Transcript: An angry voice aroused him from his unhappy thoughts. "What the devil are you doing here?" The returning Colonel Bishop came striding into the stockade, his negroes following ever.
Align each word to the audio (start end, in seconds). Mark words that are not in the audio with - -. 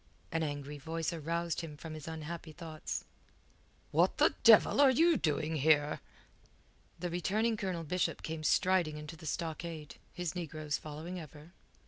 An 0.31 0.41
angry 0.41 0.79
voice 0.79 1.13
aroused 1.13 1.61
him 1.61 1.77
from 1.77 1.93
his 1.93 2.07
unhappy 2.07 2.51
thoughts. 2.53 3.05
"What 3.91 4.17
the 4.17 4.33
devil 4.43 4.81
are 4.81 4.89
you 4.89 5.15
doing 5.15 5.57
here?" 5.57 5.99
The 6.97 7.11
returning 7.11 7.55
Colonel 7.55 7.83
Bishop 7.83 8.23
came 8.23 8.43
striding 8.43 8.97
into 8.97 9.15
the 9.15 9.27
stockade, 9.27 9.97
his 10.11 10.33
negroes 10.33 10.75
following 10.79 11.19
ever. 11.19 11.51